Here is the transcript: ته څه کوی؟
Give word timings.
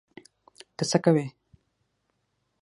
ته 0.77 0.83
څه 0.89 0.97
کوی؟ 1.03 1.25